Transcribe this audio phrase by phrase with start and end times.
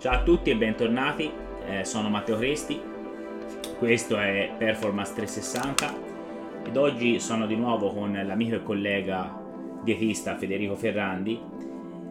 [0.00, 1.30] Ciao a tutti e bentornati,
[1.66, 2.80] eh, sono Matteo Cresti,
[3.76, 9.38] questo è Performance 360 ed oggi sono di nuovo con l'amico e collega
[9.84, 11.38] dietista Federico Ferrandi,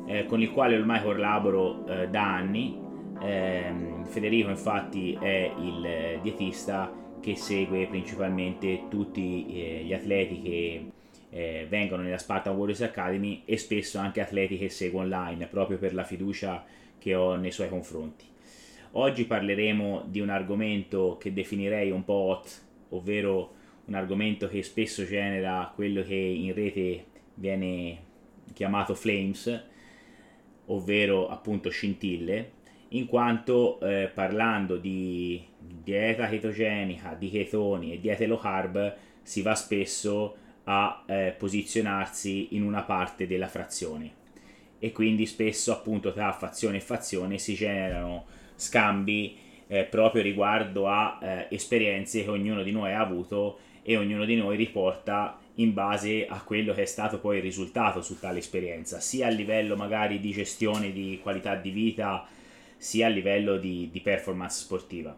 [0.06, 2.80] eh, con il quale ormai collaboro eh, da anni.
[3.24, 10.92] Ehm, Federico infatti è il dietista che segue principalmente tutti eh, gli atleti che
[11.32, 15.96] eh, vengono nella Spartan Warriors Academy e spesso anche atleti che seguo online proprio per
[15.96, 16.64] la fiducia
[17.00, 18.26] che ho nei suoi confronti.
[18.92, 23.54] Oggi parleremo di un argomento che definirei un po' hot, ovvero
[23.86, 28.04] un argomento che spesso genera quello che in rete viene
[28.54, 29.64] chiamato flames,
[30.66, 32.52] ovvero appunto scintille,
[32.90, 39.54] in quanto eh, parlando di dieta chetogenica, di chetoni e diete low carb si va
[39.54, 44.19] spesso a eh, posizionarsi in una parte della frazione
[44.80, 49.38] e quindi spesso appunto tra fazione e fazione si generano scambi
[49.68, 54.36] eh, proprio riguardo a eh, esperienze che ognuno di noi ha avuto e ognuno di
[54.36, 59.00] noi riporta in base a quello che è stato poi il risultato su tale esperienza,
[59.00, 62.26] sia a livello magari di gestione di qualità di vita,
[62.78, 65.16] sia a livello di, di performance sportiva.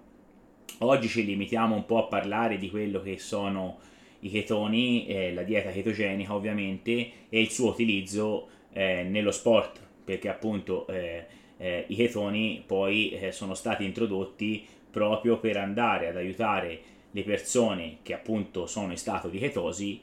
[0.79, 3.77] Oggi ci limitiamo un po' a parlare di quello che sono
[4.21, 6.91] i chetoni, eh, la dieta chetogenica ovviamente
[7.29, 11.25] e il suo utilizzo eh, nello sport, perché appunto eh,
[11.57, 16.79] eh, i chetoni poi eh, sono stati introdotti proprio per andare ad aiutare
[17.11, 20.01] le persone che appunto sono in stato di chetosi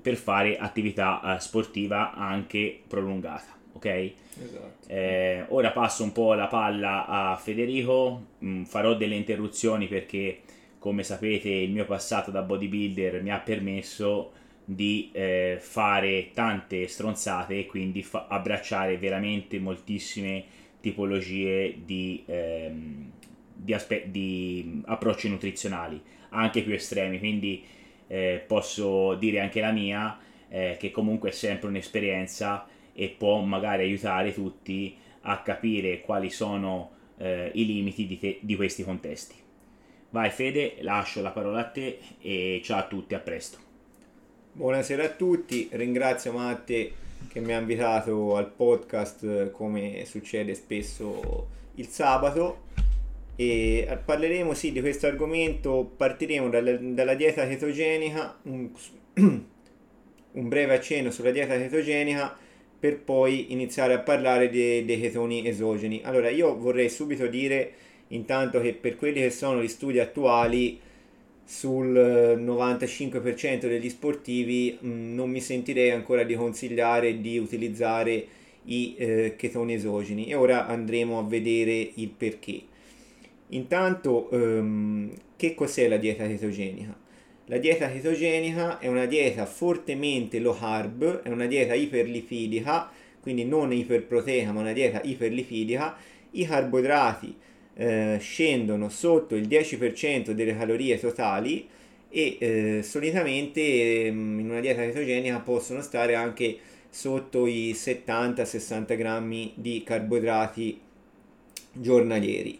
[0.00, 3.54] per fare attività eh, sportiva anche prolungata.
[3.72, 3.86] Ok?
[3.86, 4.88] Esatto.
[4.88, 10.40] Eh, ora passo un po' la palla a Federico, mm, farò delle interruzioni perché
[10.78, 14.32] come sapete il mio passato da bodybuilder mi ha permesso
[14.68, 20.44] di eh, fare tante stronzate e quindi fa- abbracciare veramente moltissime
[20.80, 23.10] tipologie di, ehm,
[23.54, 27.62] di, aspe- di, approcci nutrizionali, anche più estremi, quindi
[28.08, 30.18] eh, posso dire anche la mia,
[30.48, 36.90] eh, che comunque è sempre un'esperienza e può magari aiutare tutti a capire quali sono
[37.18, 39.34] eh, i limiti di, te- di questi contesti.
[40.10, 43.65] Vai Fede, lascio la parola a te e ciao a tutti, a presto.
[44.56, 46.90] Buonasera a tutti, ringrazio Matte
[47.28, 52.62] che mi ha invitato al podcast come succede spesso il sabato
[53.36, 58.70] e parleremo sì di questo argomento, partiremo dalla, dalla dieta chetogenica, un,
[60.32, 62.34] un, breve accenno sulla dieta chetogenica
[62.80, 66.00] per poi iniziare a parlare dei, dei chetoni esogeni.
[66.02, 67.72] Allora io vorrei subito dire
[68.08, 70.80] intanto che per quelli che sono gli studi attuali
[71.46, 78.26] sul 95% degli sportivi mh, mm, non mi sentirei ancora di consigliare di utilizzare
[78.64, 82.60] i eh, chetoni esogeni e ora andremo a vedere il perché.
[83.50, 86.98] Intanto, ehm, che cos'è la dieta chetogenica?
[87.46, 92.90] La dieta chetogenica è una dieta fortemente low carb, è una dieta iperlipidica,
[93.20, 95.96] quindi non iperproteica, ma una dieta iperlipidica.
[96.32, 97.34] I carboidrati
[97.76, 101.68] eh, scendono sotto il 10% delle calorie totali
[102.08, 109.52] e eh, solitamente eh, in una dieta chetogenica possono stare anche sotto i 70-60 grammi
[109.54, 110.80] di carboidrati
[111.72, 112.58] giornalieri.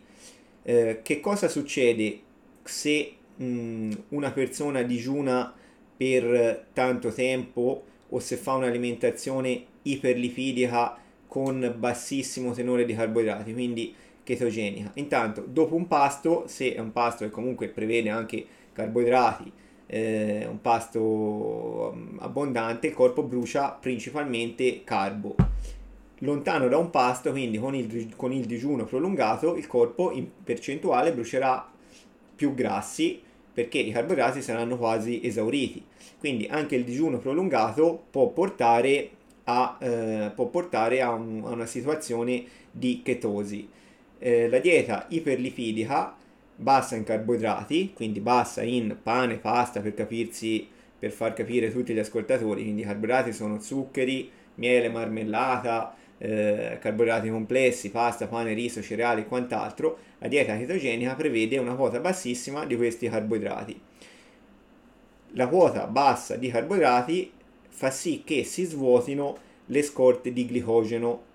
[0.62, 2.21] Eh, che cosa succede
[2.65, 5.54] se mh, mm, una persona digiuna
[5.97, 13.54] per tanto tempo o se fa un'alimentazione iperlipidica con bassissimo tenore di carboidrati?
[13.54, 13.94] Quindi
[14.27, 14.91] chetogenica.
[14.95, 19.53] Intanto, dopo un pasto, se è un pasto che comunque prevede anche carboidrati,
[19.87, 25.37] eh, un pasto mm, abbondante, il corpo brucia principalmente carbo.
[26.21, 31.13] Lontano da un pasto, quindi con il, con il digiuno prolungato, il corpo in percentuale
[31.13, 31.71] brucerà
[32.35, 33.23] più grassi
[33.53, 35.85] perché i carboidrati saranno quasi esauriti.
[36.19, 39.11] Quindi anche il digiuno prolungato può portare
[39.45, 43.69] a, eh, può portare a, un, a una situazione di chetosi
[44.19, 46.15] eh, la dieta iperlipidica
[46.57, 50.66] bassa in carboidrati, quindi bassa in pane, pasta per capirsi,
[50.98, 57.28] per far capire tutti gli ascoltatori, quindi i carboidrati sono zuccheri, miele, marmellata, eh, carboidrati
[57.28, 62.77] complessi, pasta, pane, riso, cereali e quant'altro, la dieta chetogenica prevede una quota bassissima di
[62.77, 63.78] questi carboidrati.
[65.33, 67.30] La quota bassa di carboidrati
[67.69, 69.36] fa sì che si svuotino
[69.66, 71.34] le scorte di glicogeno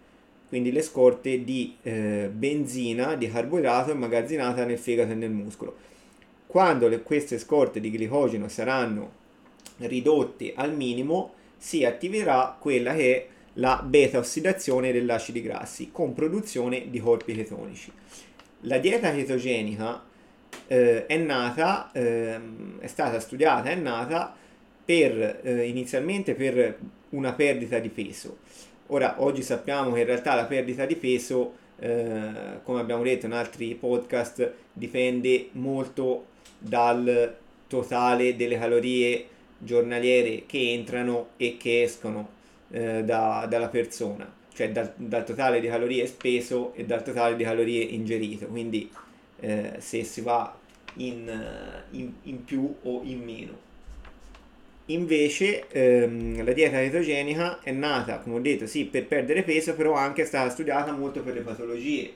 [0.51, 5.73] quindi le scorte di eh, benzina, di carboidrato immagazzinata nel fegato e nel muscolo.
[6.45, 9.11] Quando le, queste scorte di glicogeno saranno
[9.77, 16.13] ridotte al minimo, si attiverà quella che è la beta ossidazione degli acidi grassi con
[16.13, 17.89] produzione di corpi chetonici.
[18.63, 20.03] La dieta chetogenica
[20.67, 22.37] eh, è nata, eh,
[22.79, 24.35] è stata studiata, è nata
[24.83, 26.77] per, eh, inizialmente per
[27.11, 28.39] una perdita di peso.
[28.93, 33.31] Ora, oggi sappiamo che in realtà la perdita di peso, eh, come abbiamo detto in
[33.31, 36.25] altri podcast, dipende molto
[36.57, 39.27] dal totale delle calorie
[39.57, 42.31] giornaliere che entrano e che escono
[42.69, 47.45] eh, da, dalla persona, cioè dal, dal, totale di calorie speso e dal totale di
[47.45, 48.47] calorie ingerito.
[48.47, 48.91] Quindi
[49.39, 50.53] eh, se si va
[50.95, 51.31] in,
[51.91, 53.69] in, in più o in meno.
[54.87, 59.93] Invece ehm, la dieta chetogenica è nata, come ho detto, sì, per perdere peso, però
[59.93, 62.11] anche è stata studiata molto per le patologie,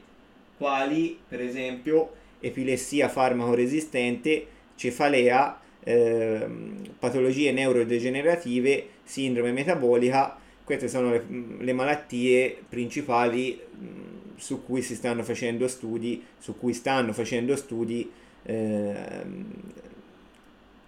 [0.58, 10.38] quali per esempio epilessia farmaco-resistente, cefalea, ehm, patologie neurodegenerative, sindrome metabolica.
[10.64, 11.24] Queste sono le,
[11.60, 18.12] le malattie principali mh, su cui si stanno facendo studi, su cui stanno facendo studi
[18.44, 19.46] ehm,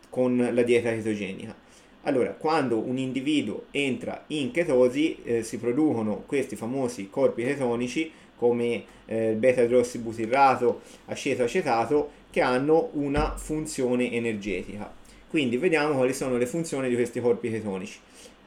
[0.09, 1.65] con la dieta chetogenica.
[2.07, 8.83] Allora, quando un individuo entra in chetosi eh, si producono questi famosi corpi chetonici come
[9.05, 14.89] eh, beta-idrossibutirrato, aceto-acetato che hanno una funzione energetica.
[15.29, 17.99] Quindi vediamo quali sono le funzioni di questi corpi chetonici.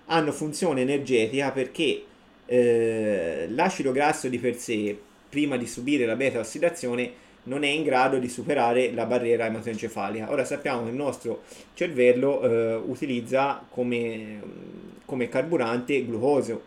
[0.07, 2.03] Hanno funzione energetica perché
[2.47, 4.99] eh, l'acido grasso di per sé,
[5.29, 7.13] prima di subire la beta-ossidazione,
[7.45, 10.31] non è in grado di superare la barriera ematoencefalica.
[10.31, 11.43] Ora sappiamo che il nostro
[11.75, 14.41] cervello eh, utilizza come,
[15.05, 16.63] come carburante glucosio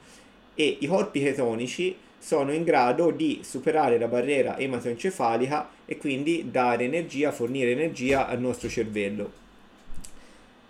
[0.56, 6.86] e i corpi chetonici sono in grado di superare la barriera ematoencefalica e quindi dare
[6.86, 9.42] energia, fornire energia al nostro cervello.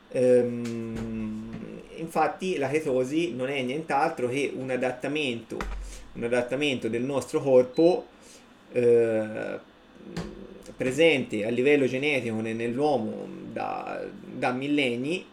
[0.10, 5.58] Ehm, infatti la chetosi non è nient'altro che un adattamento,
[6.14, 8.08] un adattamento del nostro corpo
[8.72, 9.60] eh,
[10.76, 15.26] presente a livello genetico nell'uomo da, da millenni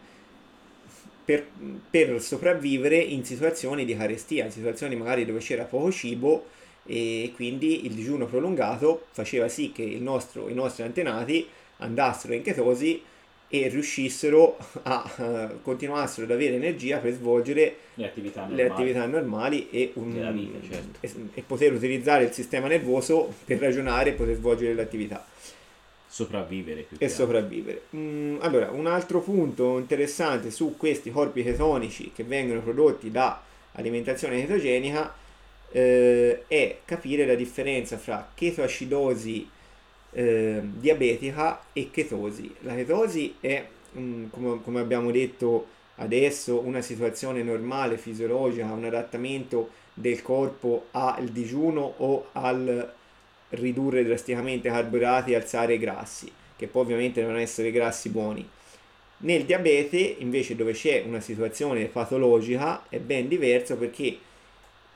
[1.23, 1.47] per,
[1.89, 6.45] per, sopravvivere in situazioni di carestia, in situazioni magari dove c'era poco cibo
[6.85, 11.47] e quindi il digiuno prolungato faceva sì che nostro, i nostri antenati
[11.77, 13.01] andassero in chetosi
[13.53, 19.05] e riuscissero a uh, continuassero ad avere energia per svolgere le attività normali, le attività
[19.05, 20.99] normali e, un, vita, certo.
[21.01, 25.27] e, e, poter utilizzare il sistema nervoso per ragionare e poter svolgere le attività.
[26.07, 27.83] Sopravvivere più e sopravvivere.
[27.93, 33.41] Mm, allora, un altro punto interessante su questi corpi chetonici che vengono prodotti da
[33.73, 35.13] alimentazione chetogenica
[35.71, 39.49] eh, è capire la differenza fra chetoacidosi
[40.11, 42.53] eh, diabetica e chetosi.
[42.61, 48.85] La chetosi è, mh, mm, come, come, abbiamo detto adesso, una situazione normale, fisiologica, un
[48.85, 52.93] adattamento del corpo al digiuno o al
[53.49, 58.47] ridurre drasticamente i carboidrati e alzare i grassi, che poi ovviamente devono essere grassi buoni.
[59.17, 64.17] Nel diabete, invece, dove c'è una situazione patologica, è ben diverso perché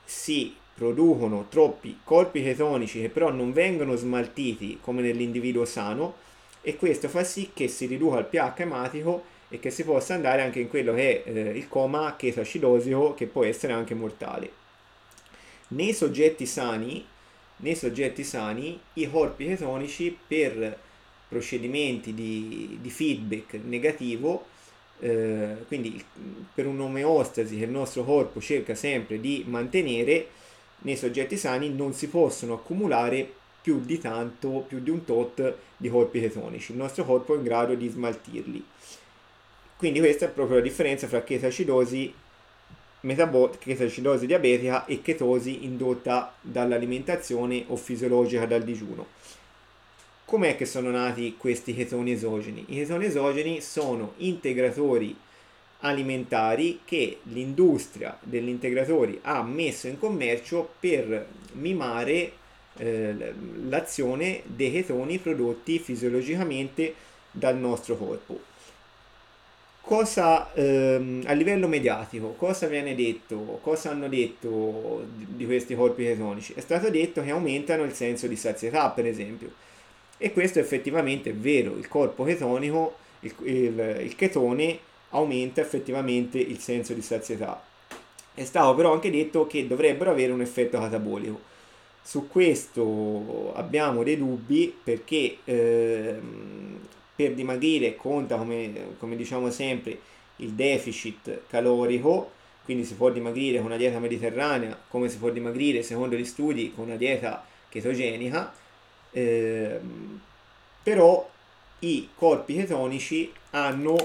[0.04, 6.16] si producono troppi corpi chetonici che però non vengono smaltiti come nell'individuo sano
[6.60, 10.42] e questo fa sì che si riduca il pH ematico e che si possa andare
[10.42, 14.50] anche in quello che è eh, il coma chetoacidosico che può essere anche mortale.
[15.68, 17.04] Nei soggetti sani,
[17.58, 20.78] nei soggetti sani i corpi chetonici per
[21.28, 24.46] procedimenti di, di feedback negativo
[24.98, 26.02] eh, quindi
[26.54, 30.28] per un'omeostasi che il nostro corpo cerca sempre di mantenere
[30.78, 33.30] nei soggetti sani non si possono accumulare
[33.60, 36.72] più di tanto, più di un tot di corpi chetonici.
[36.72, 38.64] Il nostro corpo è in grado di smaltirli.
[39.76, 42.14] Quindi questa è proprio la differenza fra chetoacidosi,
[43.00, 49.06] metabo- chetoacidosi diabetica e chetosi indotta dall'alimentazione o fisiologica dal digiuno.
[50.24, 52.64] Com'è che sono nati questi chetoni esogeni?
[52.68, 55.16] I chetoni esogeni sono integratori
[55.80, 62.32] alimentari che l'industria degli integratori ha messo in commercio per mimare
[62.78, 63.14] eh,
[63.68, 66.94] l'azione dei chetoni prodotti fisiologicamente
[67.30, 68.54] dal nostro corpo.
[69.80, 76.02] Cosa ehm, a livello mediatico, cosa viene detto, cosa hanno detto di, di questi corpi
[76.02, 76.54] chetonici?
[76.54, 79.52] È stato detto che aumentano il senso di sazietà, per esempio.
[80.18, 84.78] E questo effettivamente è vero, il corpo chetonico, il, il, il chetone
[85.10, 87.62] aumenta effettivamente il senso di sazietà.
[88.34, 91.54] È stato però anche detto che dovrebbero avere un effetto catabolico.
[92.02, 96.78] Su questo abbiamo dei dubbi perché ehm,
[97.16, 99.98] per dimagrire conta, come, come, diciamo sempre,
[100.36, 102.32] il deficit calorico,
[102.64, 106.72] quindi si può dimagrire con una dieta mediterranea, come si può dimagrire secondo gli studi
[106.74, 108.52] con una dieta chetogenica,
[109.12, 109.80] eh,
[110.82, 111.28] però
[111.80, 113.96] i corpi chetonici hanno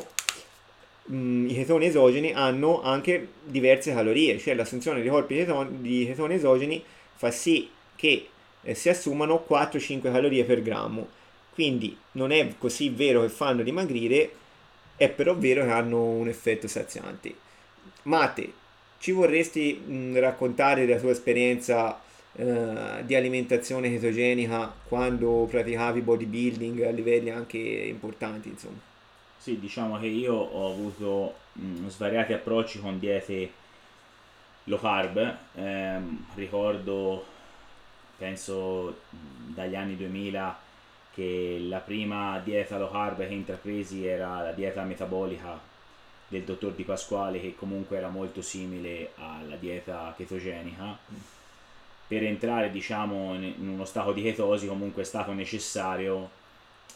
[1.11, 5.35] mh, i chetoni esogeni hanno anche diverse calorie, cioè l'assunzione di corpi
[5.79, 6.83] di chetoni esogeni
[7.15, 8.29] fa sì che
[8.63, 11.07] eh, si assumano 4-5 calorie per grammo.
[11.53, 14.31] Quindi non è così vero che fanno dimagrire,
[14.95, 17.33] è però vero che hanno un effetto saziante.
[18.03, 18.53] Mate,
[18.99, 21.99] ci vorresti mh, raccontare della tua esperienza
[22.33, 28.79] eh, di alimentazione chetogenica quando praticavi bodybuilding a livelli anche importanti, insomma?
[29.41, 33.51] Sì, diciamo che io ho avuto mh, svariati approcci con diete
[34.65, 35.99] low carb, eh,
[36.35, 37.25] ricordo,
[38.17, 40.59] penso dagli anni 2000
[41.13, 45.59] che la prima dieta low carb che intrapresi era la dieta metabolica
[46.27, 50.97] del dottor Di Pasquale che comunque era molto simile alla dieta chetogenica.
[52.07, 56.29] Per entrare diciamo in uno stato di chetosi comunque è stato necessario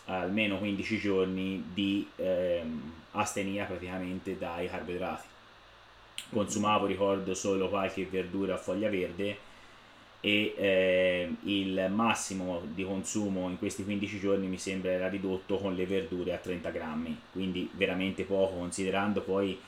[0.06, 5.28] almeno 15 giorni di ehm, astenia praticamente dai carboidrati
[6.30, 9.38] consumavo ricordo solo qualche verdura a foglia verde
[10.26, 15.76] e eh, il massimo di consumo in questi 15 giorni mi sembra era ridotto con
[15.76, 19.60] le verdure a 30 grammi, quindi veramente poco considerando poi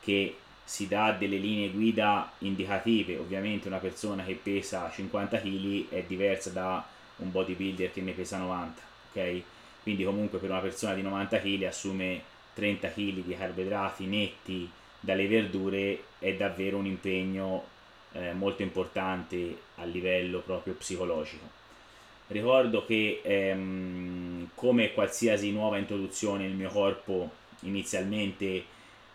[0.00, 6.02] che si dà delle linee guida indicative, ovviamente una persona che pesa 50 kg è
[6.04, 6.84] diversa da
[7.16, 9.42] un bodybuilder che ne pesa 90, ok?
[9.86, 12.20] Quindi comunque per una persona di 90 kg assume
[12.54, 17.62] 30 kg di carboidrati netti dalle verdure è davvero un impegno
[18.10, 21.48] eh, molto importante a livello proprio psicologico.
[22.26, 28.64] Ricordo che ehm, come qualsiasi nuova introduzione il mio corpo inizialmente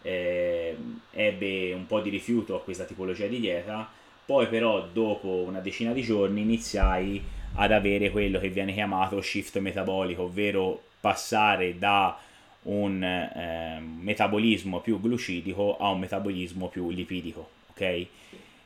[0.01, 0.77] eh,
[1.11, 3.91] ebbe un po' di rifiuto a questa tipologia di dieta,
[4.25, 7.21] poi però dopo una decina di giorni iniziai
[7.55, 12.17] ad avere quello che viene chiamato shift metabolico, ovvero passare da
[12.63, 18.07] un eh, metabolismo più glucidico a un metabolismo più lipidico, ok?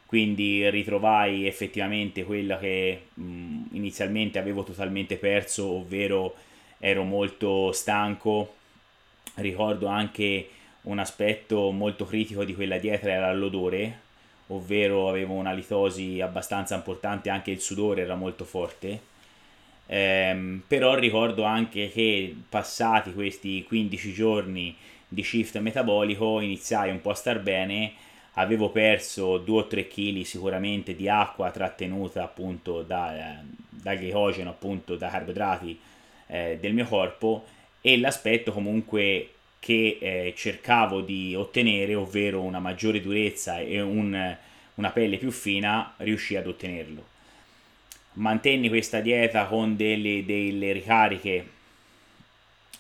[0.06, 6.36] quindi ritrovai effettivamente quella che mh, inizialmente avevo totalmente perso, ovvero
[6.80, 8.54] ero molto stanco.
[9.36, 10.50] Ricordo anche
[10.84, 14.00] un aspetto molto critico di quella dieta era l'odore,
[14.48, 19.14] ovvero avevo una litosi abbastanza importante, anche il sudore era molto forte.
[19.88, 24.76] Ehm, però ricordo anche che passati questi 15 giorni
[25.08, 27.94] di shift metabolico iniziai un po' a star bene
[28.34, 34.50] avevo perso 2 o 3 kg sicuramente di acqua trattenuta appunto da, eh, dal glicogeno,
[34.50, 35.80] appunto da carboidrati
[36.28, 37.46] eh, del mio corpo
[37.82, 44.38] e l'aspetto comunque che eh, cercavo di ottenere, ovvero una maggiore durezza e un,
[44.76, 47.14] una pelle più fina, riuscì ad ottenerlo.
[48.14, 51.50] Mantenni questa dieta con delle, delle ricariche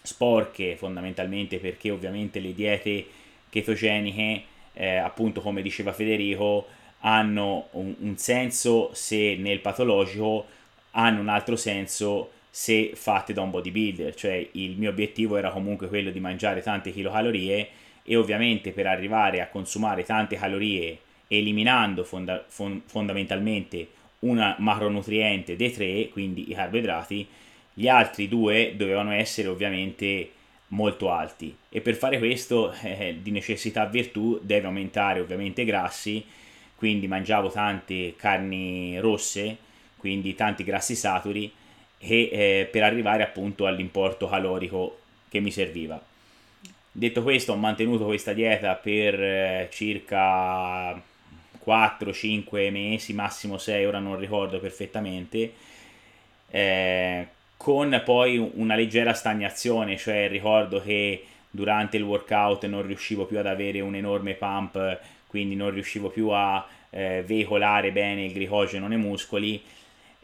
[0.01, 3.05] sporche fondamentalmente perché ovviamente le diete
[3.49, 4.43] ketogeniche
[4.75, 6.67] eh, appunto come diceva Federico,
[6.99, 10.45] hanno un, un, senso se nel patologico,
[10.91, 15.89] hanno un altro senso se fatte da un bodybuilder, cioè il mio obiettivo era comunque
[15.89, 17.67] quello di mangiare tante kilocalorie
[18.01, 20.97] e ovviamente per arrivare a consumare tante calorie
[21.27, 27.27] eliminando fonda- fon- fondamentalmente una macronutriente dei tre, quindi i carboidrati,
[27.73, 30.29] gli altri due dovevano essere ovviamente
[30.69, 31.53] molto alti.
[31.67, 36.23] E per fare questo eh, di necessità virtù deve aumentare ovviamente i grassi
[36.73, 39.57] quindi mangiavo tante carni rosse
[39.97, 41.51] quindi tanti grassi saturi
[41.97, 44.99] e eh, per arrivare appunto all'importo calorico
[45.29, 46.01] che mi serviva.
[46.91, 50.93] Detto questo ho mantenuto questa dieta per eh, circa
[51.65, 55.51] 4-5 mesi massimo 6 ora non ricordo perfettamente
[56.49, 63.39] eh, con poi una leggera stagnazione, cioè ricordo che durante il workout non riuscivo più
[63.39, 68.87] ad avere un enorme pump, quindi non riuscivo più a eh, veicolare bene il glicogeno
[68.87, 69.61] nei muscoli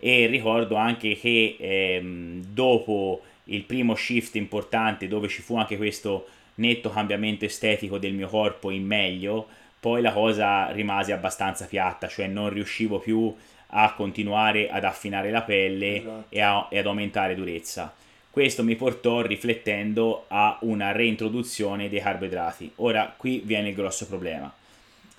[0.04, 6.28] e ricordo anche che ehm, dopo il primo shift importante dove ci fu anche questo
[6.56, 9.48] netto cambiamento estetico del mio corpo in meglio,
[9.80, 13.34] poi la cosa rimase abbastanza piatta, cioè non riuscivo più
[13.74, 16.26] a continuare ad affinare la pelle esatto.
[16.30, 17.94] e, a, e ad aumentare durezza.
[18.32, 22.72] Questo mi portò riflettendo a una reintroduzione dei carboidrati.
[22.78, 24.52] Ora qui viene il grosso problema,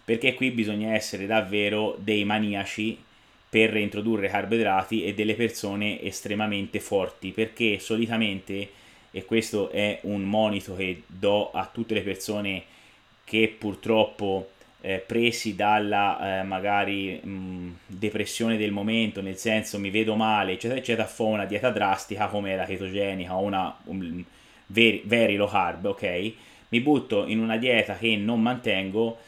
[0.04, 2.98] perché qui bisogna essere davvero dei maniaci
[3.52, 8.66] per reintrodurre carboidrati e delle persone estremamente forti, perché solitamente,
[9.10, 12.62] e questo è un monito che do a tutte le persone
[13.24, 20.14] che purtroppo eh, presi dalla eh, magari mh, depressione del momento, nel senso mi vedo
[20.14, 24.24] male, eccetera, eccetera, fa una dieta drastica come la chetogenica o una um,
[24.68, 26.32] very low carb, ok?
[26.70, 29.18] Mi butto in una dieta che non mantengo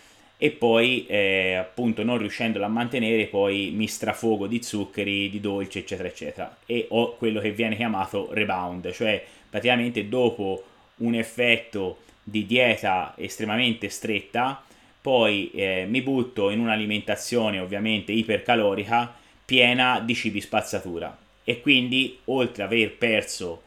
[0.44, 5.78] e poi eh, appunto non riuscendola a mantenere poi mi strafogo di zuccheri, di dolci
[5.78, 6.58] eccetera eccetera.
[6.66, 10.62] E ho quello che viene chiamato rebound, cioè praticamente dopo
[10.96, 14.62] un effetto di dieta estremamente stretta
[15.00, 19.14] poi eh, mi butto in un'alimentazione ovviamente ipercalorica
[19.46, 21.16] piena di cibi spazzatura.
[21.42, 23.62] E quindi oltre ad aver perso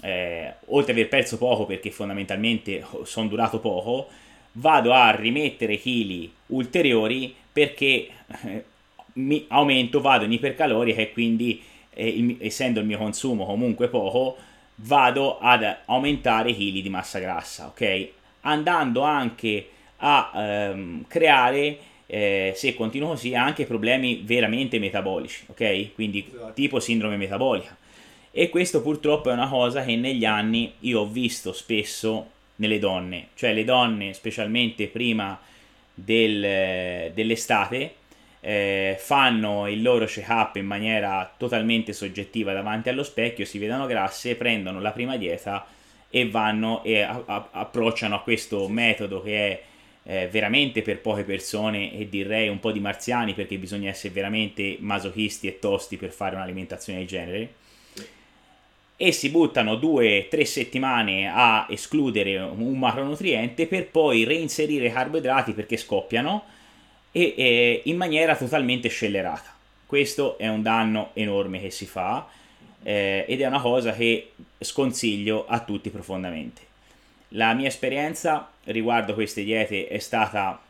[0.00, 4.08] eh, oltre ad aver perso poco perché fondamentalmente sono durato poco
[4.58, 8.08] vado a rimettere chili ulteriori perché
[8.42, 8.64] eh,
[9.14, 14.36] mi aumento vado in ipercalorica e quindi eh, il, essendo il mio consumo comunque poco
[14.76, 18.08] vado ad aumentare i chili di massa grassa ok
[18.42, 25.94] andando anche a ehm, creare, eh, se continuo così, anche problemi veramente metabolici, ok?
[25.94, 26.52] Quindi esatto.
[26.52, 27.76] tipo sindrome metabolica.
[28.30, 33.28] E questo purtroppo è una cosa che negli anni io ho visto spesso nelle donne,
[33.34, 35.38] cioè le donne, specialmente prima
[35.94, 37.94] del, dell'estate,
[38.40, 44.36] eh, fanno il loro check-up in maniera totalmente soggettiva davanti allo specchio, si vedono grasse,
[44.36, 45.66] prendono la prima dieta
[46.08, 49.62] e vanno e a- a- approcciano a questo metodo che è
[50.08, 54.76] eh, veramente per poche persone e direi un po' di marziani perché bisogna essere veramente
[54.78, 57.48] masochisti e tosti per fare un'alimentazione del genere
[58.96, 65.52] e si buttano due o tre settimane a escludere un macronutriente per poi reinserire carboidrati
[65.52, 66.44] perché scoppiano
[67.12, 69.54] e, e in maniera totalmente scellerata.
[69.84, 72.26] Questo è un danno enorme che si fa
[72.82, 76.62] eh, ed è una cosa che sconsiglio a tutti profondamente.
[77.30, 80.60] La mia esperienza riguardo queste diete è stata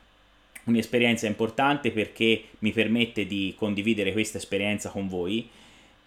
[0.64, 5.48] un'esperienza importante perché mi permette di condividere questa esperienza con voi,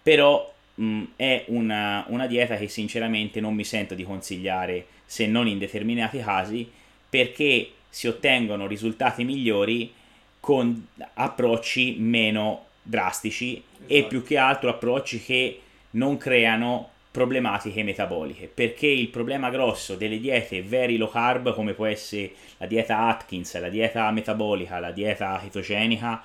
[0.03, 5.47] però mh, è una, una dieta che sinceramente non mi sento di consigliare se non
[5.47, 6.69] in determinati casi
[7.09, 9.91] perché si ottengono risultati migliori
[10.39, 13.93] con approcci meno drastici esatto.
[13.93, 15.61] e più che altro approcci che
[15.91, 21.85] non creano problematiche metaboliche perché il problema grosso delle diete very low carb come può
[21.85, 26.21] essere la dieta Atkins, la dieta metabolica, la dieta chetogenica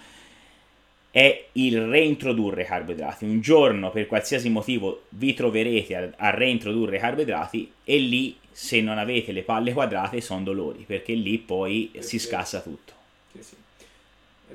[1.14, 3.24] è il reintrodurre carboidrati.
[3.24, 8.98] Un giorno per qualsiasi motivo vi troverete a, a reintrodurre carboidrati e lì se non
[8.98, 12.92] avete le palle quadrate sono dolori perché lì poi sì, si scassa tutto.
[13.30, 13.54] Sì, sì.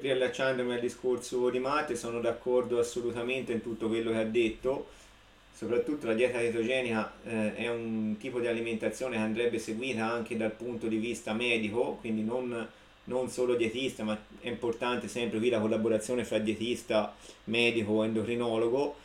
[0.02, 4.90] Riallacciandomi al discorso di Mate sono d'accordo assolutamente in tutto quello che ha detto
[5.54, 10.52] soprattutto la dieta chetogenica eh, è un tipo di alimentazione che andrebbe seguita anche dal
[10.52, 12.68] punto di vista medico, quindi non,
[13.10, 17.14] non solo dietista, ma è importante sempre qui la collaborazione fra dietista,
[17.46, 18.96] medico, endocrinologo.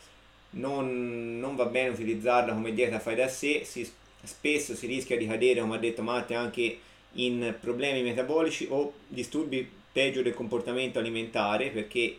[0.50, 3.90] Non, non va bene utilizzarla come dieta fai da sé, si,
[4.22, 6.78] spesso si rischia di cadere, come ha detto Matte, anche
[7.14, 12.16] in problemi metabolici o disturbi peggio del comportamento alimentare perché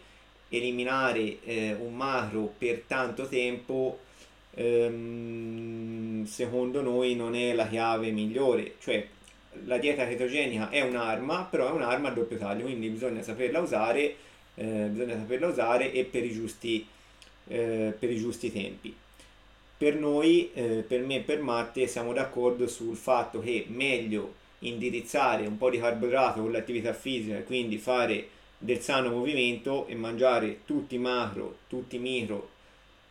[0.50, 4.00] eliminare eh, un macro per tanto tempo
[4.54, 9.06] ehm, secondo noi non è la chiave migliore, cioè
[9.66, 14.16] la dieta chetogenica è un'arma, però è un'arma a doppio taglio, quindi bisogna saperla usare,
[14.56, 16.86] eh, bisogna saperla usare e per i giusti,
[17.48, 18.96] eh, per i giusti tempi.
[19.78, 24.44] Per noi, eh, per me e per Matte, siamo d'accordo sul fatto che è meglio
[24.60, 30.60] indirizzare un po' di carboidrato con l'attività fisica, quindi fare del sano movimento e mangiare
[30.66, 32.50] tutti i macro, tutti i micro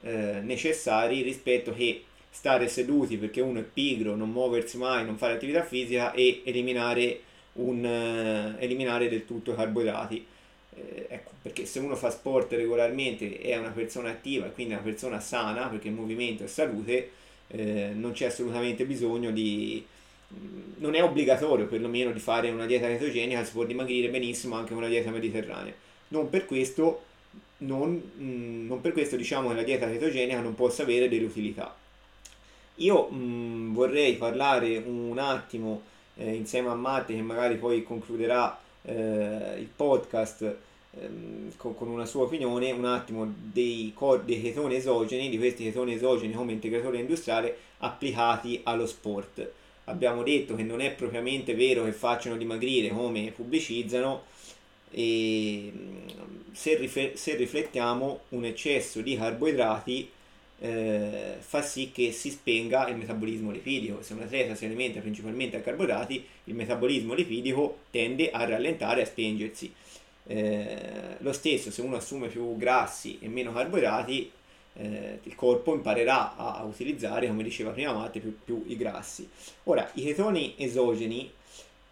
[0.02, 2.04] eh, necessari rispetto che
[2.34, 7.20] stare seduti perché uno è pigro, non muoversi mai, non fare attività fisica e eliminare,
[7.54, 10.26] un, eh, eliminare del tutto i carboidrati.
[10.74, 14.82] Eh, ecco, perché se uno fa sport regolarmente è una persona attiva e quindi una
[14.82, 17.10] persona sana, perché il movimento è salute,
[17.46, 19.84] eh, non c'è assolutamente bisogno di...
[20.78, 24.78] non è obbligatorio perlomeno di fare una dieta chetogenica, si può dimagrire benissimo anche con
[24.78, 25.72] una dieta mediterranea.
[26.08, 27.04] Non per questo
[27.58, 31.74] non, mm, non per questo diciamo che la dieta chetogenica non possa avere delle utilità.
[32.76, 35.82] Io mh, mm, vorrei parlare un attimo
[36.16, 40.56] eh, insieme a Matte che magari poi concluderà eh, il podcast
[40.98, 46.32] ehm, con, una sua opinione un attimo dei, dei chetoni esogeni, di questi chetoni esogeni
[46.32, 49.50] come integratore industriale applicati allo sport.
[49.84, 54.22] Abbiamo detto che non è propriamente vero che facciano dimagrire come pubblicizzano,
[54.90, 55.72] e
[56.76, 60.08] rifle- se riflettiamo un eccesso di carboidrati
[60.58, 64.02] eh, fa sì che si spenga il metabolismo lipidico.
[64.02, 69.06] Se un atleta si alimenta principalmente a carboidrati, il metabolismo lipidico tende a rallentare, a
[69.06, 69.72] spengersi.
[70.26, 74.30] Eh, lo stesso, se uno assume più grassi e meno carboidrati,
[74.76, 79.28] eh, il corpo imparerà a, a, utilizzare, come diceva prima Matte, più, più, i grassi.
[79.64, 81.30] Ora, i ketoni esogeni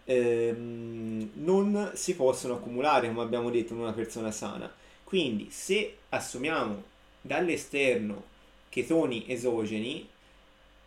[0.04, 4.72] ehm, non si possono accumulare, come abbiamo detto, in una persona sana.
[5.04, 6.82] Quindi, se assumiamo
[7.20, 8.30] dall'esterno
[8.72, 10.08] ketoni esogeni,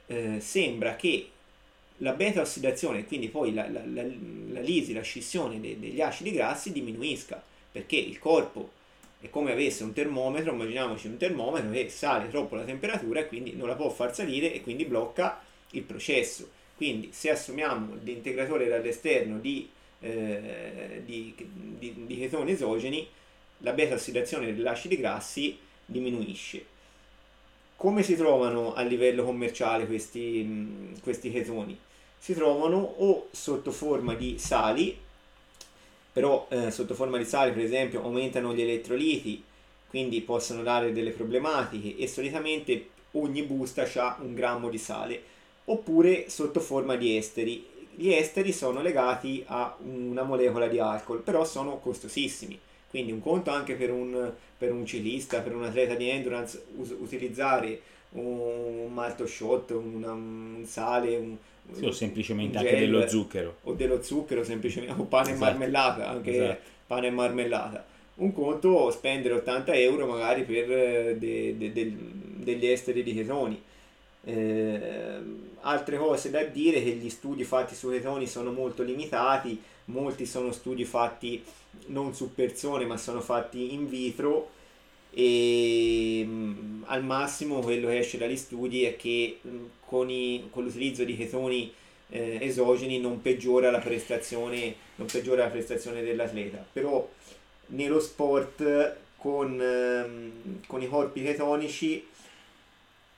[0.07, 1.29] eh, sembra che
[1.97, 6.31] la beta ossidazione, quindi poi la, la, la, la lisi, la scissione de, degli acidi
[6.31, 8.71] grassi diminuisca, perché il corpo
[9.21, 13.53] è come avesse un termometro, immaginiamoci un termometro che sale troppo la temperatura e quindi
[13.53, 16.49] non la può far salire e quindi blocca il processo.
[16.75, 19.69] Quindi se assumiamo l'integratore dall'esterno di,
[19.99, 23.07] eh, di, di, di ketoni esogeni,
[23.59, 26.73] la beta ossidazione degli acidi grassi diminuisce
[27.75, 31.77] come si trovano a livello commerciale questi, questi ketoni?
[32.17, 34.97] Si trovano o sotto forma di sali,
[36.11, 39.43] però eh, sotto forma di sali per esempio aumentano gli elettroliti,
[39.89, 45.21] quindi possono dare delle problematiche e solitamente ogni busta ha un grammo di sale,
[45.65, 47.73] oppure sotto forma di esteri.
[47.97, 52.59] Gli esteri sono legati a una molecola di alcol, però sono costosissimi
[52.95, 56.95] quindi un conto anche per un, per un ciclista, per un atleta di endurance, us-
[56.97, 57.81] utilizzare
[58.11, 61.35] un malto shot, una, un sale, un,
[61.73, 63.57] sì, o semplicemente anche dello zucchero.
[63.63, 65.43] O dello zucchero, semplicemente, o pane esatto.
[65.43, 66.59] e marmellata, anche esatto.
[66.87, 67.85] pane e marmellata.
[68.15, 71.93] Un conto spendere 80 euro magari per eh, de, de, de,
[72.37, 73.61] degli esteri di ketoni.
[74.23, 75.19] Eh,
[75.59, 80.51] altre cose da dire che gli studi fatti su ketoni sono molto limitati, molti sono
[80.51, 81.43] studi fatti
[81.87, 84.51] non su persone ma sono fatti in vitro
[85.11, 90.09] e mh, mm, al massimo quello che esce dagli studi è che mh, mm, con,
[90.09, 91.73] i, con, l'utilizzo di ketoni
[92.09, 96.65] eh, esogeni non peggiora la prestazione non peggiora la prestazione dell'atleta.
[96.71, 97.07] Però
[97.67, 102.05] nello sport con, ehm, con i corpi ketonici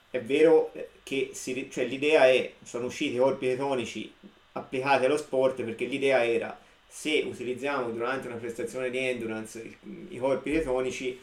[0.10, 0.72] è vero
[1.04, 4.12] che si, cioè, l'idea è sono usciti i corpi ketonici
[4.58, 10.18] applicati allo sport perché l'idea era se utilizziamo durante una prestazione di endurance i, i
[10.18, 11.20] corpi ketonici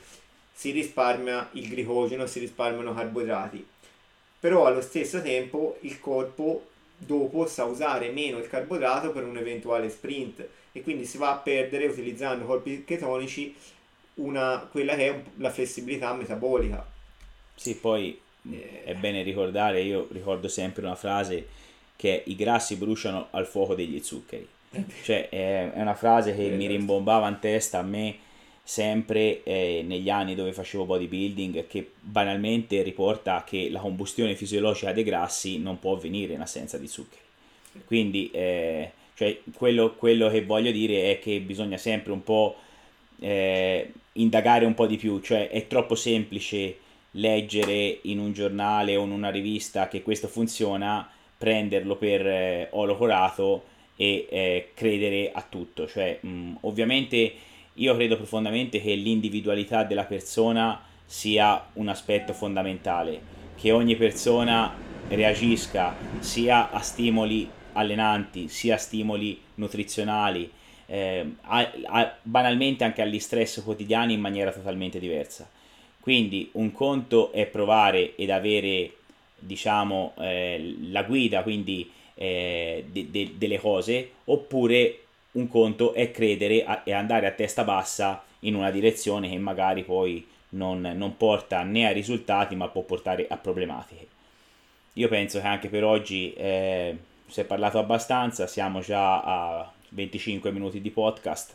[0.53, 3.67] si risparmia il glicogeno, si risparmiano carboidrati.
[4.39, 9.91] Però allo stesso tempo il corpo dopo sa usare meno il carboidrato per un eventuale
[9.91, 13.55] sprint e quindi si va a perdere utilizzando corpi ketonici
[14.15, 16.87] una, quella che è la flessibilità metabolica.
[17.55, 18.19] Sì, poi
[18.51, 18.85] eh.
[18.85, 21.47] è bene ricordare, io ricordo sempre una frase
[21.97, 24.49] che i grassi bruciano al fuoco degli zuccheri.
[25.03, 28.17] Cioè è, una frase che mi rimbombava in testa a me
[28.67, 35.05] sempre eh, negli anni dove facevo bodybuilding che banalmente riporta che la combustione fisiologica dei
[35.05, 37.23] grassi non può avvenire in assenza di zuccheri.
[37.85, 42.57] Quindi eh, cioè, quello, quello, che voglio dire è che bisogna sempre un po'
[43.21, 46.79] eh, indagare un po' di più, cioè è troppo semplice
[47.13, 51.09] leggere in un giornale o in una rivista che questo funziona,
[51.45, 53.65] prenderlo per eh, oro colato
[53.97, 55.87] e eh, credere a tutto.
[55.87, 57.33] Cioè, mh, ovviamente
[57.75, 63.21] io credo profondamente che l'individualità della persona sia un aspetto fondamentale,
[63.57, 64.75] che ogni persona
[65.09, 70.51] reagisca sia a stimoli allenanti, sia a stimoli nutrizionali,
[70.87, 75.47] eh, a, a, banalmente anche agli stress quotidiani in maniera totalmente diversa.
[76.01, 78.93] Quindi un conto è provare ed avere,
[79.45, 84.99] diciamo, eh, la guida, quindi eh, de, de, delle cose, oppure
[85.33, 89.83] un conto è credere a, e andare a testa bassa in una direzione che magari
[89.83, 94.07] poi non, non porta né a risultati ma può portare a problematiche.
[94.95, 100.53] Io penso che anche per oggi eh, si è parlato abbastanza, siamo già a 25
[100.53, 101.55] minuti di podcast.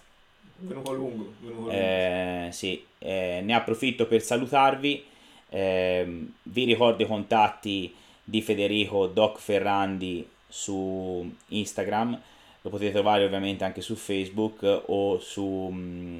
[0.57, 1.33] Venuto lungo.
[1.39, 5.05] Venuto eh, sì, eh, ne approfitto per salutarvi.
[5.49, 12.21] Eh, vi ricordo i contatti di Federico Doc Ferrandi su Instagram,
[12.61, 16.19] lo potete trovare ovviamente anche su Facebook o su mm,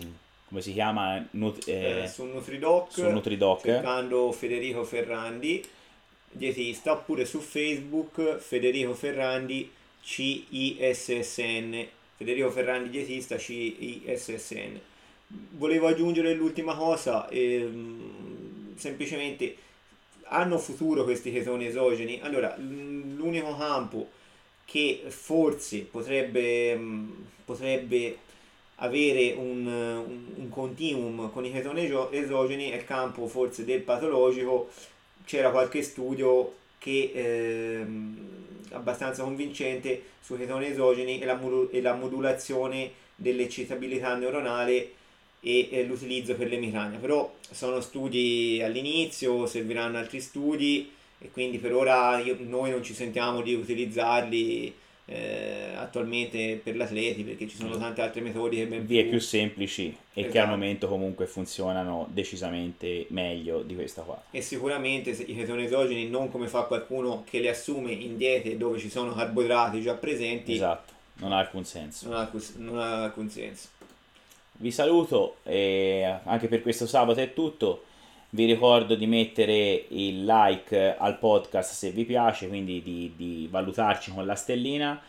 [0.50, 1.24] come si chiama?
[1.32, 5.64] Nut- eh, eh, su Nutridoc, su Nutridoc cercando Federico Ferrandi,
[6.32, 11.88] dietista, oppure su Facebook Federico Ferrandi CISSN.
[12.18, 14.80] Federico Ferrandi dietista CISSN.
[15.52, 18.39] Volevo aggiungere l'ultima cosa, ehm,
[18.80, 19.56] semplicemente
[20.30, 22.20] hanno futuro questi ketoni esogeni?
[22.22, 24.10] Allora, l'unico campo
[24.66, 27.12] che forse potrebbe, mm,
[27.46, 28.18] potrebbe
[28.76, 34.70] avere un, un, un, continuum con i ketoni esogeni è il campo forse del patologico
[35.26, 38.28] c'era qualche studio che ehm,
[38.72, 41.40] abbastanza convincente sui chetoni esogeni e la,
[41.72, 44.94] e la modulazione dell'eccitabilità neuronale
[45.42, 47.00] e, e l'utilizzo per l'emicrania.
[47.00, 52.94] Però sono studi all'inizio, serviranno altri studi e quindi per ora io, noi non ci
[52.94, 54.74] sentiamo di utilizzarli
[55.12, 59.88] eh, attualmente per l'atleti perché ci sono tante altre metodiche ben vie più, più semplici
[59.88, 60.14] e esatto.
[60.14, 60.50] che al esatto.
[60.50, 66.48] momento comunque funzionano decisamente meglio di questa qua e sicuramente i ketoni esogeni non come
[66.48, 71.32] fa qualcuno che le assume in diete dove ci sono carboidrati già presenti esatto non
[71.32, 73.70] ha alcun senso non ha, non ha alcun senso
[74.60, 77.84] vi saluto e anche per questo sabato è tutto
[78.32, 84.12] vi ricordo di mettere il like al podcast se vi piace, quindi di, di valutarci
[84.14, 85.02] con la stellina.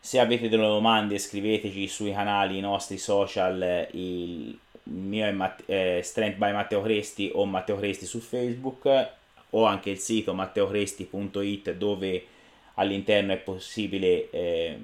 [0.00, 6.38] Se avete delle domande scriveteci sui canali nostri social, il mio è Matt- eh, Strength
[6.38, 9.10] by Matteo Cresti o Matteo Cresti su Facebook
[9.50, 12.26] o anche il sito matteocresti.it dove
[12.74, 14.78] all'interno è possibile eh,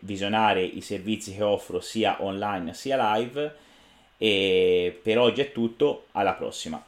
[0.00, 3.54] visionare i servizi che offro sia online sia live
[4.18, 6.82] e per oggi è tutto, alla prossima.